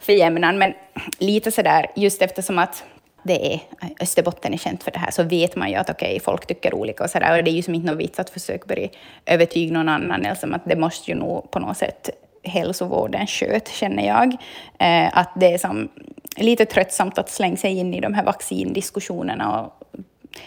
[0.00, 0.74] för jämnan, men
[1.18, 2.84] lite sådär just eftersom att
[3.22, 6.08] det är, eh, Österbotten är känt för det här, så vet man ju att okej,
[6.08, 7.38] okay, folk tycker olika och sådär.
[7.38, 8.88] Och det är ju som inte någon vits att försöka börja
[9.26, 12.10] övertyga någon annan, eller att det måste ju nog på något sätt
[12.42, 14.36] hälsovården sköt, känner jag.
[14.78, 15.88] Eh, att det är som
[16.36, 19.72] lite tröttsamt att slänga sig in i de här vaccindiskussionerna, och,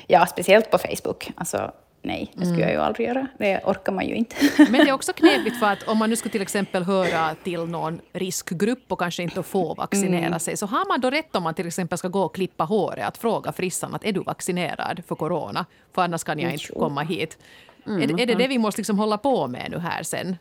[0.08, 1.32] ja, speciellt på Facebook.
[1.36, 2.70] Alltså, nej, det skulle mm.
[2.70, 3.28] jag ju aldrig göra.
[3.38, 4.36] Det orkar man ju inte.
[4.58, 7.66] Men det är också knepigt för att om man nu skulle till exempel höra till
[7.66, 10.40] någon riskgrupp och kanske inte få vaccinera mm.
[10.40, 13.08] sig, så har man då rätt om man till exempel ska gå och klippa håret
[13.08, 15.66] att fråga frissan att är du vaccinerad för corona?
[15.96, 17.38] För annars kan jag inte komma hit.
[17.86, 18.02] Mm.
[18.02, 20.36] Är, är, det det vi måste liksom hålla på med nu här sen?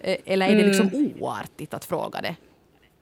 [0.00, 1.12] Eh, eller är det liksom mm.
[1.20, 2.36] oartigt att fråga det?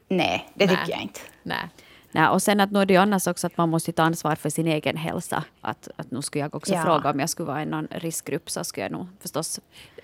[0.08, 1.20] Nej, det tycker jag inte.
[1.42, 1.68] Nej.
[2.12, 4.34] Nej, och sen att nu är det ju annars också att man måste ta ansvar
[4.34, 5.44] för sin egen hälsa.
[5.60, 6.82] Att, att nu skulle jag också ja.
[6.82, 9.60] fråga om jag skulle vara i någon riskgrupp så skulle jag nog förstås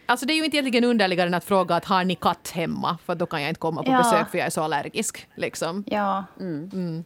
[0.07, 2.99] Alltså det är ju inte egentligen underligare än att fråga att har ni katt hemma?
[3.07, 3.99] För då kan jag inte komma på ja.
[3.99, 5.29] besök för jag är så allergisk.
[5.35, 5.85] Liksom.
[5.87, 6.25] Ja.
[6.41, 6.71] Mm.
[6.73, 7.05] Mm.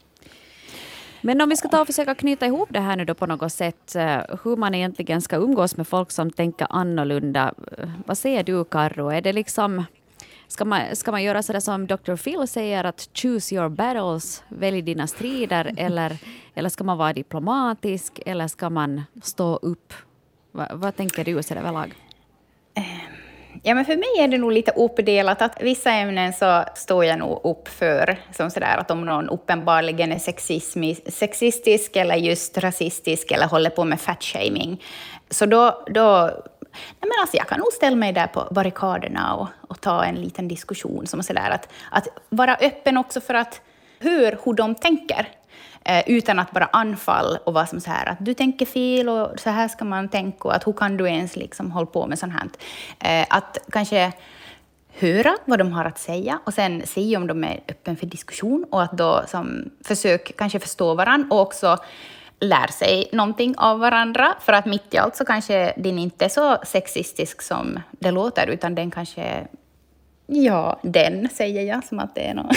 [1.20, 3.52] Men om vi ska ta och försöka knyta ihop det här nu då på något
[3.52, 3.96] sätt.
[3.96, 7.54] Eh, hur man egentligen ska umgås med folk som tänker annorlunda.
[7.78, 9.10] Eh, vad säger du Karro?
[9.10, 9.84] Är det liksom
[10.52, 12.16] Ska man, ska man göra sådär som Dr.
[12.16, 16.16] Phil säger, att choose your battles, välj dina strider, eller,
[16.54, 19.92] eller ska man vara diplomatisk, eller ska man stå upp?
[20.52, 21.94] Va, vad tänker du sådär överlag?
[23.62, 25.42] Ja, men för mig är det nog lite uppdelat.
[25.42, 30.12] Att vissa ämnen så står jag nog upp för, som sådär att om någon uppenbarligen
[30.12, 30.18] är
[31.10, 34.82] sexistisk eller just rasistisk eller håller på med fatshaming,
[35.30, 36.30] så då, då
[36.72, 40.14] Nej, men alltså jag kan nog ställa mig där på barrikaderna och, och ta en
[40.14, 41.06] liten diskussion.
[41.06, 43.60] Som så där, att, att vara öppen också för att
[44.00, 45.28] höra hur de tänker.
[45.84, 49.40] Eh, utan att bara anfall och vara som så här att du tänker fel och
[49.40, 52.18] så här ska man tänka och att hur kan du ens liksom hålla på med
[52.18, 52.48] sånt här.
[53.20, 54.12] Eh, att kanske
[54.98, 58.64] höra vad de har att säga och sen se om de är öppen för diskussion
[58.70, 61.78] och att då som försök kanske förstå varandra och också
[62.42, 64.34] lär sig någonting av varandra.
[64.40, 68.46] För att mitt i allt så kanske din inte är så sexistisk som det låter,
[68.46, 69.46] utan den kanske
[70.26, 72.56] Ja, den säger jag som att det är något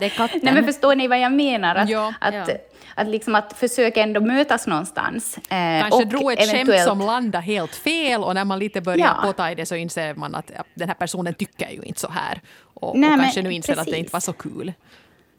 [0.00, 0.40] Det är katten.
[0.42, 1.74] Nej, men förstår ni vad jag menar?
[1.74, 2.46] Att, ja, att, ja.
[2.94, 5.38] att, liksom att försöka ändå mötas någonstans.
[5.38, 5.42] Eh,
[5.80, 6.70] Kanske dra ett eventuellt...
[6.70, 9.22] skämt som landar helt fel och när man lite börjar ja.
[9.22, 12.40] påta i det så inser man att den här personen tycker ju inte så här.
[12.74, 13.88] Och, Nej, och kanske nu inser precis.
[13.88, 14.72] att det inte var så kul.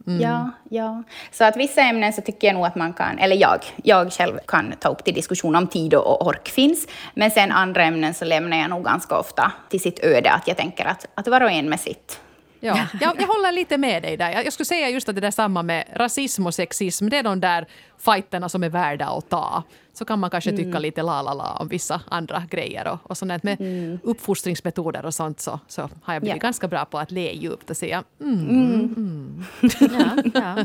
[0.08, 0.22] Mm.
[0.22, 1.04] Ja, ja.
[1.32, 4.38] Så att vissa ämnen så tycker jag nog att man kan, eller jag, jag själv
[4.48, 6.88] kan ta upp till diskussion om tid och ork finns.
[7.14, 10.58] Men sen andra ämnen så lämnar jag nog ganska ofta till sitt öde, att jag
[10.58, 12.20] tänker att, att var och en med sitt.
[12.64, 14.32] Ja, jag, jag håller lite med dig där.
[14.32, 17.24] Jag, jag skulle säga just att det där samma med rasism och sexism, det är
[17.24, 19.64] de där fighterna som är värda att ta.
[19.94, 20.82] Så kan man kanske tycka mm.
[20.82, 23.44] lite la la la om vissa andra grejer och, och sånt.
[23.44, 24.00] Med mm.
[24.04, 26.48] uppfostringsmetoder och sånt så, så har jag blivit ja.
[26.48, 28.94] ganska bra på att le djupt och säga mm, mm.
[28.98, 29.44] mm.
[30.34, 30.64] Ja, ja,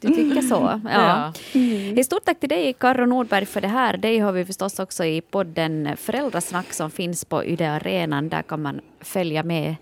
[0.00, 0.80] Du tycker så.
[0.84, 0.90] Ja.
[0.92, 1.32] ja.
[1.60, 2.04] Mm.
[2.04, 3.96] Stort tack till dig, Karro Nordberg, för det här.
[3.96, 8.28] Dig har vi förstås också i podden Föräldrasnack som finns på Yle Arenan.
[8.28, 9.76] Där kan man följa med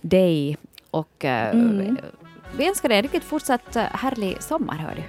[0.00, 0.56] dig
[0.90, 1.98] och mm.
[2.56, 4.74] vi önskar dig en riktigt fortsatt eh, härlig sommar.
[4.74, 5.02] Hör du.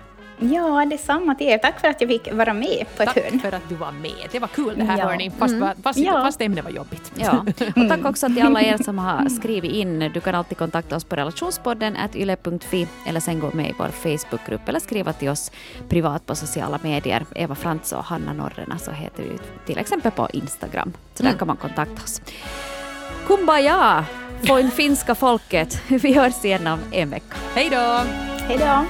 [0.44, 1.58] Ja, detsamma till er.
[1.58, 3.40] Tack för att jag fick vara med på tack ett hörn.
[3.40, 4.28] Tack för att du var med.
[4.32, 5.06] Det var kul det här ja.
[5.06, 5.82] hörni, fast, mm.
[5.84, 6.12] fast, ja.
[6.12, 7.12] fast ämnet var jobbigt.
[7.16, 7.46] Ja.
[7.76, 10.12] Och tack också till alla er som har skrivit in.
[10.14, 14.70] Du kan alltid kontakta oss på relationspodden yle.fi eller sen gå med i vår Facebookgrupp
[14.70, 15.52] eller skriva till oss
[15.90, 17.26] privat på sociala medier.
[17.36, 20.94] Eva Frantz och Hanna Norrena så heter vi till exempel på Instagram.
[21.14, 21.40] Så där mm.
[21.40, 22.22] kan man kontakta oss.
[23.28, 24.06] Kumbaya!
[24.44, 25.82] Från finska folket.
[25.88, 27.36] Vi hörs igen om en vecka.
[27.56, 28.00] Hej då!
[28.48, 28.86] Hej då!